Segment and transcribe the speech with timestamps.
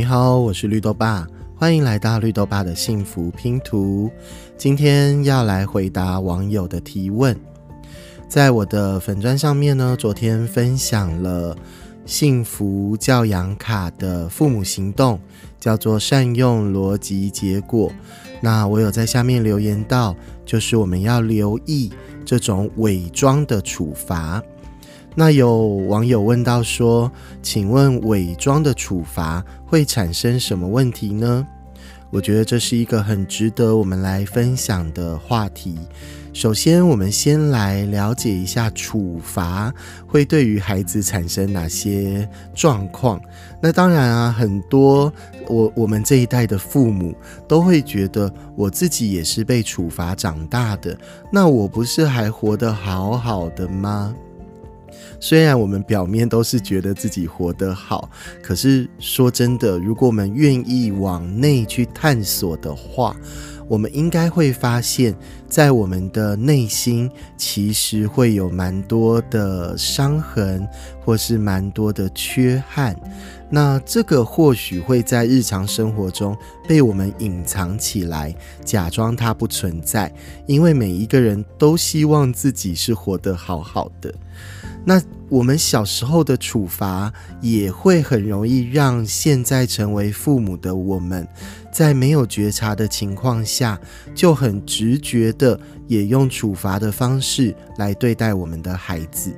[0.00, 4.10] 你好，我是绿豆爸，欢迎来到绿豆爸的幸福拼图。
[4.56, 7.38] 今天要来回答网友的提问。
[8.26, 11.54] 在我的粉砖上面呢，昨天分享了
[12.06, 15.20] 幸福教养卡的父母行动，
[15.60, 17.92] 叫做善用逻辑结果。
[18.40, 21.92] 那我有在下面留言到，就是我们要留意
[22.24, 24.42] 这种伪装的处罚。
[25.14, 27.10] 那有网友问到说
[27.42, 31.46] ：“请问伪装的处罚会产生什么问题呢？”
[32.10, 35.78] 我觉得这是一个很值得我们来分享的话题。
[36.32, 39.72] 首先，我们先来了解一下处罚
[40.06, 43.20] 会对于孩子产生哪些状况。
[43.60, 45.12] 那当然啊，很多
[45.48, 47.14] 我我们这一代的父母
[47.46, 50.96] 都会觉得，我自己也是被处罚长大的，
[51.32, 54.14] 那我不是还活得好好的吗？
[55.20, 58.10] 虽然我们表面都是觉得自己活得好，
[58.42, 63.14] 可是说真的，如果我们愿意往内去探索的话，
[63.68, 65.14] 我们应该会发现，
[65.46, 70.66] 在我们的内心其实会有蛮多的伤痕，
[71.04, 72.98] 或是蛮多的缺憾。
[73.52, 80.12] 那这个或许会在日常生活中被我们隐藏起来，假装它不存在，
[80.46, 84.12] 因为每一个人都希望自己是活得好好的。
[84.84, 85.00] 那
[85.30, 91.26] 我们小时候的处罚也会很容易让现在成为父母的我们，
[91.72, 93.80] 在没有觉察的情况下，
[94.12, 99.32] 就很直觉的也用处罚的方式来对待我们的孩子。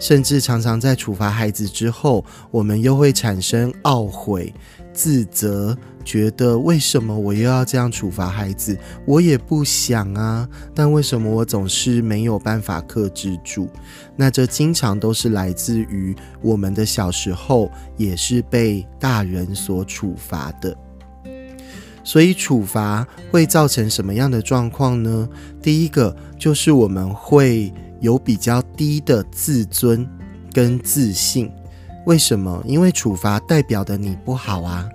[0.00, 4.52] 甚至常常在处罚孩子之后，我们又会产生懊悔、
[4.92, 8.76] 自责，觉得为什么我又要这样处罚孩子？
[9.06, 13.68] 我也不想啊，但为什么我总是没有办法克制住？
[14.16, 20.76] 那这经常都是来自于我们的小时候也是被大人所处罚的。
[22.04, 25.28] 所以处罚会造成什么样的状况呢？
[25.60, 27.72] 第一个就是我们会。
[28.00, 30.08] 有比较低的自尊
[30.52, 31.50] 跟自信，
[32.08, 32.62] 为什么？
[32.64, 34.88] 因为处罚代表的你不好啊。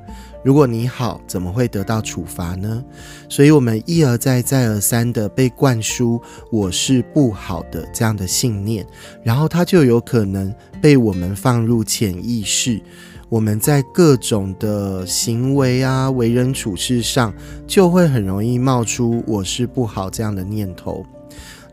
[0.44, 2.84] 如果你好，怎么会得到处罚呢？
[3.30, 6.20] 所以，我们一而再、再而三的被灌输
[6.52, 8.84] “我是不好的”这样的信念，
[9.22, 12.82] 然后它就有可能被我们放入潜意识。
[13.30, 17.32] 我们在各种的行为啊、为人处事上，
[17.68, 21.06] 就会很容易冒出“我是不好”这样的念头。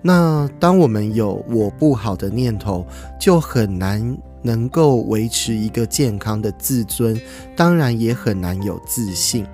[0.03, 2.87] 那当我们有我不好的念头，
[3.19, 7.21] 就很难能够维持一个健康的自尊，
[7.57, 9.47] 当然也很难有自信。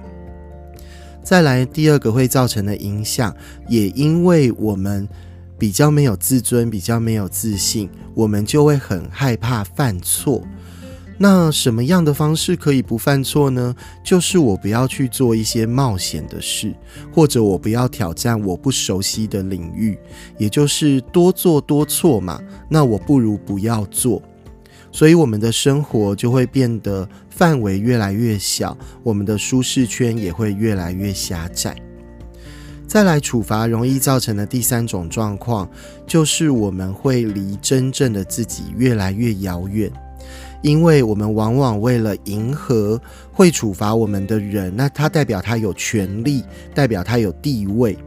[1.22, 3.34] 再来第二个会造成的影响，
[3.68, 5.08] 也因为我们
[5.58, 10.42] 比较没有自尊，比较没有自信，我们就会很害怕犯错。
[11.18, 13.74] 那什么样的方式可以不犯错呢？
[14.04, 16.74] 就是我不要去做一些冒险的事，
[17.10, 19.98] 或者我不要挑战我不熟悉的领域，
[20.36, 22.38] 也就是多做多错嘛。
[22.68, 24.22] 那我不如不要做，
[24.96, 31.76] 所以我们的生活就会变得范围越来越小，我们的舒适圈也会越来越狭窄。
[32.86, 35.68] 再来处罚容易造成的第三种状况，
[36.06, 39.92] 就是我们会离真正的自己越来越遥远。
[40.62, 42.98] 因为我们往往为了迎合
[43.30, 46.42] 会处罚我们的人，那他代表他有权利，
[46.74, 47.98] 代表他有地位，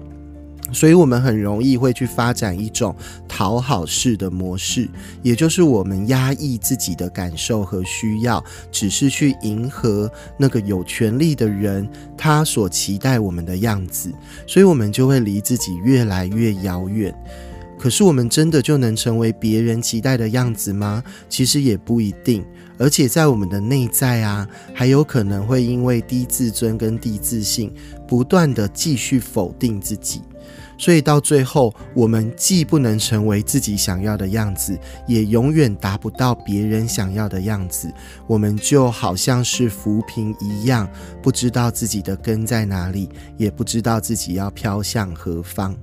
[0.72, 2.96] 所以我们很容易会去发展一种
[3.28, 4.88] 讨好式的模式，
[5.22, 14.12] 也就是我们压抑自己的感受和需要，只是去迎合那个有权利的人他所期待我们的样子，
[14.48, 17.14] 所以我们就会离自己越来越遥远。
[17.78, 21.02] 可是我们真的就能成为别人期待的样子吗？
[21.30, 22.46] 其实也不一定。
[22.78, 27.74] 而且在我们的内在啊，还有可能会因为低自尊跟低自信，
[28.06, 30.22] 不断的继续否定自己。
[30.80, 37.92] 所以到最后，我们既不能成为自己想要的样子，也永远达不到别人想要的样子。
[38.26, 40.90] 我们就好像是浮萍一样，
[41.22, 45.76] 不知道自己的根在哪里，也不知道自己要飘向何方。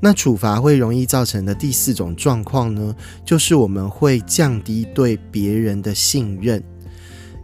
[0.00, 2.94] 那处罚会容易造成的第四种状况呢，
[3.24, 6.62] 就是我们会降低对别人的信任，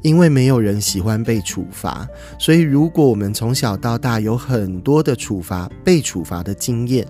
[0.03, 2.09] 因为没有人喜欢被处罚，
[2.39, 7.07] 所以如果我们从小到大有很多的处罚、被处罚的经验，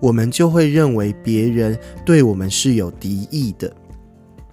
[0.00, 3.72] 我们就会认为别人对我们是有敌意的。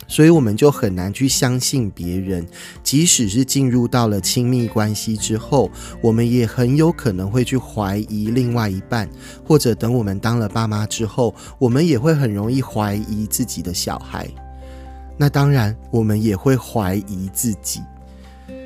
[0.07, 2.45] 所以我们就很难去相信别人，
[2.83, 9.09] 即使是进入到了亲密关系之后，我们也很有可能会去怀疑另外一半，
[9.43, 14.29] 或者等我们当了爸妈之后，我们也会很容易怀疑自己的小孩。
[15.17, 17.81] 那当然，我们也会怀疑自己。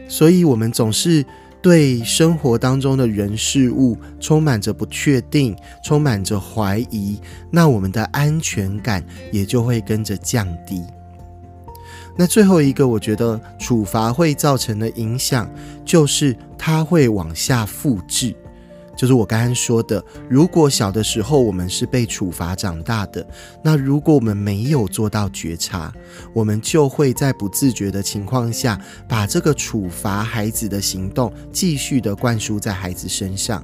[0.08, 1.24] 所以我们总是
[1.62, 7.20] 对生活当中的人事物充满着不确定，充满着怀疑，
[7.52, 10.82] 那我们的安全感也就会跟着降低。
[12.18, 15.50] 那最后一个，我觉得处罚会造成的影响，
[15.86, 18.36] 就是它会往下复制。
[19.00, 23.26] 就是我刚刚说的，如果小的时候我们是被处罚长大的，
[23.64, 25.90] 那如果我们没有做到觉察，
[26.34, 33.64] 我们就会在不自觉的情况下，把这个处罚孩子的行动继续的灌输在孩子身上。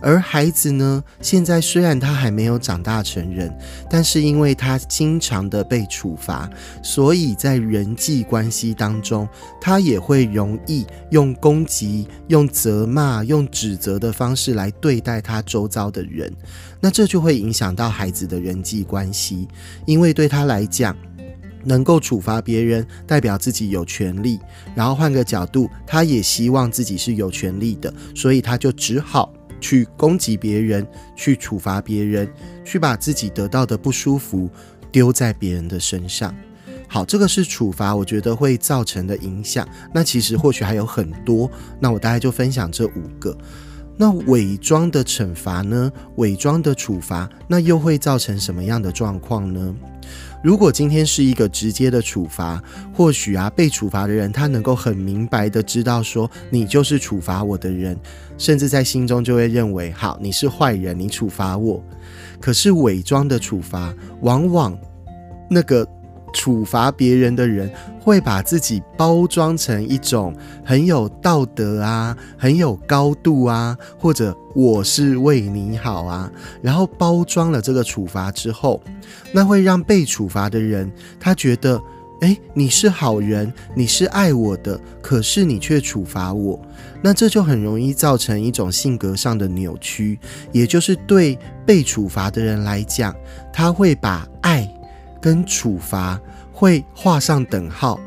[0.00, 3.52] 而孩子呢，现在虽然他还没有长大成人，
[3.90, 6.48] 但是因为他经常的被处罚，
[6.82, 9.28] 所以在人际关系当中，
[9.60, 16.32] 他也会容易用攻击、用责骂、用指责的方式来对待他周遭的人。
[16.80, 19.48] 那这就会影响到孩子的人际关系，
[19.86, 20.94] 因为对他来讲，
[21.64, 24.38] 能够处罚别人，代表自己有权利。
[24.74, 29.32] 然后换个角度，他也希望自己是有权利的，所以他就只好。
[29.60, 32.28] 去攻击别人，去处罚别人，
[32.64, 34.50] 去把自己得到的不舒服
[34.90, 36.34] 丢在别人的身上。
[36.88, 39.66] 好，这个是处罚，我觉得会造成的影响。
[39.92, 41.50] 那其实或许还有很多，
[41.80, 43.36] 那我大概就分享这五个。
[43.98, 45.90] 那伪装的惩罚呢？
[46.16, 49.74] 伪装的处罚，那又会造成什么样的状况呢？
[50.42, 52.62] 如果今天是一个直接的处罚，
[52.94, 57.96] 或许啊，被处罚的人他能够很明白的知道说，你就是处罚我的人，
[58.38, 61.82] 甚至在心中就会认为，好，你是坏人，你处罚我。
[62.40, 64.78] 可是伪装的处罚，往往
[65.48, 65.86] 那个。
[66.32, 67.70] 处罚别人的人
[68.00, 70.34] 会把自己包装成一种
[70.64, 76.30] 很有道德啊、很有高度啊，或者我是为你好啊，
[76.62, 78.80] 然后包装了这个处罚之后，
[79.32, 81.80] 那会让被处罚的人他觉得，
[82.20, 86.60] 哎，你是好人，你是爱我的，可是你却处罚我，
[87.02, 90.18] 那这就很容易造成一种性格上的扭曲，
[90.52, 93.14] 也就是对被处罚的人来讲，
[93.52, 94.70] 他会把爱。
[95.20, 96.20] 跟处罚
[96.52, 98.00] 会画上等号，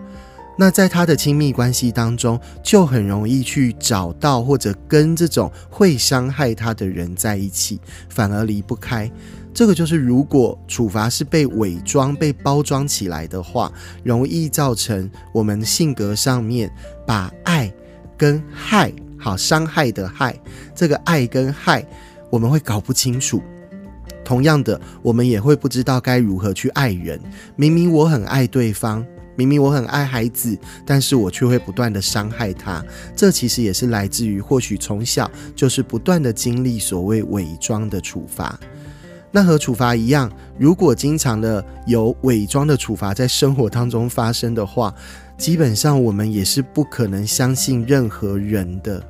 [0.58, 7.80] 那在他的亲密关系当中，就很容易去找到或者跟这种会伤害他的人在一起，
[8.10, 9.10] 反而离不开。
[9.54, 13.72] 这个就是如果处罚是被伪装、被包装起来的话，
[14.04, 16.72] 容易造成我们性格上面
[17.06, 17.72] 把爱
[18.18, 20.40] 跟害，好伤害的害，
[20.76, 21.86] 这个爱跟害，
[22.30, 23.42] 我们会搞不清楚。
[24.30, 27.20] 同样的，我们也会不知道该如何去爱人。
[27.56, 29.04] 明明我很爱对方，
[29.36, 30.56] 明明我很爱孩子，
[30.86, 32.86] 但是我却会不断的伤害他。
[33.16, 38.56] 这其实也是来自于，或许从小就是不断的经历所谓伪装的处罚。
[39.32, 44.94] 那和处罚一样，如果经常的有伪装的处罚在生活当中发生的话，
[45.40, 49.04] 基本上我们也是不可能相信任何人的。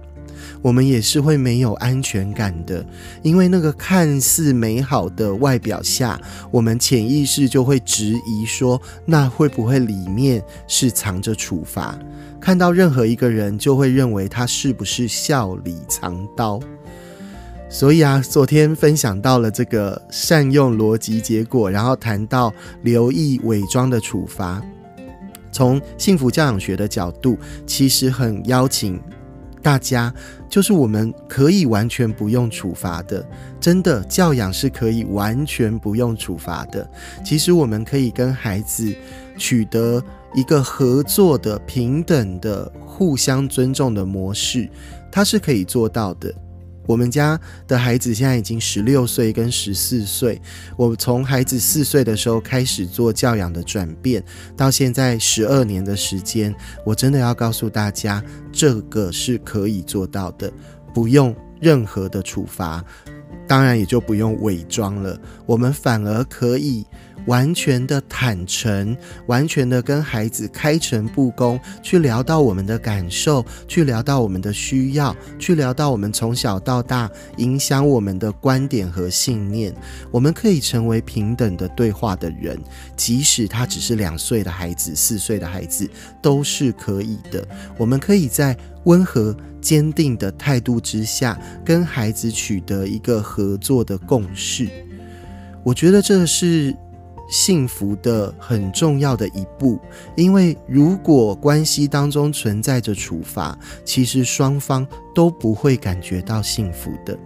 [0.61, 2.85] 我们也是会没有安全感的，
[3.21, 6.19] 因为那个看似美好的外表下，
[6.51, 11.97] 我们潜意识就会质疑说，那会不会里面是藏着处罚？
[12.39, 16.59] 看到任何一个人，就会认为他是不是笑里藏刀。
[17.69, 22.51] 所以啊，昨天分享到了这个善用逻辑结果，然后谈到
[22.81, 24.59] 留意伪装的处罚，
[25.51, 27.37] 从幸福教养学的角度，
[27.67, 28.99] 其实很邀请。
[29.61, 30.13] 大家
[30.47, 33.25] 就是我们可以完全不用处罚的，
[33.59, 36.89] 真的教养是可以完全不用处罚的。
[37.23, 38.93] 其实我们可以跟孩子
[39.37, 44.69] 取得一个合作的、平等的、互相尊重的模式，
[45.11, 46.33] 它是可以做到的。
[46.89, 50.41] 我们家的孩子现在已经十六岁跟十四岁，
[50.75, 54.23] 我从孩子四岁的时候开始做教养的转变，
[54.57, 56.51] 到现在十二年的时间，
[56.83, 60.51] 我真的要告诉大家，这个是可以做到的，
[60.91, 62.83] 不用任何的处罚，
[63.47, 65.15] 当然也就不用伪装了，
[65.45, 66.83] 我们反而可以。
[67.25, 68.95] 完全的坦诚，
[69.27, 79.73] 完全的跟孩子开诚布公，去聊到我们的感受，去聊到我们的需要，去聊到我们从小到大影响我们的观点和信念。
[80.11, 82.59] 我们可以成为平等的对话的人，
[82.95, 85.87] 即使他只是两岁的孩子、四岁的孩子，
[86.21, 87.47] 都是可以的。
[87.77, 94.67] 我们可以在温和、坚定的态度之下，跟孩子取得一个合作的共识。
[95.63, 96.75] 我觉得这是。
[97.29, 99.79] 幸福的很重要的一步，
[100.15, 107.17] 因为如果关系当中存在着处罚，其实双方都不会感觉到幸福的。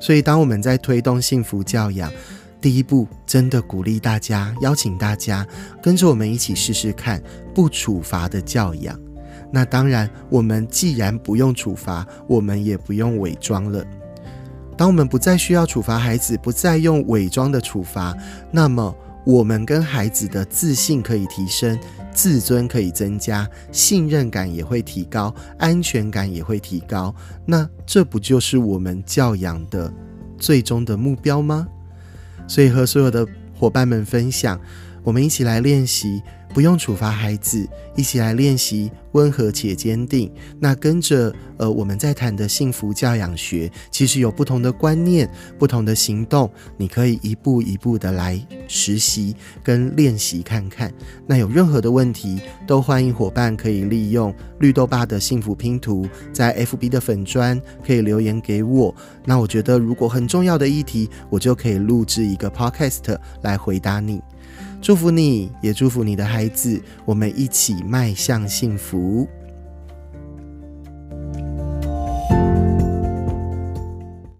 [0.00, 2.10] 所以，当我们在推动幸福教养，
[2.58, 5.46] 第一步真的鼓励大家，邀请大家
[5.82, 7.22] 跟着我们一起试试看
[7.54, 8.98] 不处罚的教养。
[9.52, 13.84] 那当然，我们既然不用处罚，我们也不用伪装了。
[14.76, 18.16] 当我们不再需要处罚孩子，不再用伪装的处罚，
[18.50, 21.78] 那么我们跟孩子的自信可以提升，
[22.12, 27.14] 自尊可以增加，信任感也会提高，安全感也会提高。
[27.44, 29.92] 那这不就是我们教养的
[30.38, 31.68] 最终的目标吗？
[32.48, 34.58] 所以和所有的伙伴们分享，
[35.02, 36.22] 我们一起来练习。
[36.52, 37.64] 不用处罚孩子，
[37.94, 40.28] 一起来练习温和且坚定。
[40.58, 45.30] 那跟着呃，我们在谈的幸福教养学，其实有不同的观念、
[45.60, 50.92] 不同的行动，你可以一步一步的来实习跟练习看看。
[51.24, 58.92] 那有任何的问题，都欢迎伙伴可以利用绿豆爸的幸福拼图，在 FB 的粉砖可以留言给我。
[59.24, 64.20] 那我觉得如果很重要的议题，我就可以录制一个 Podcast 来回答你。
[64.82, 69.28] 祝福你，也祝福你的孩子，我们一起迈向幸福。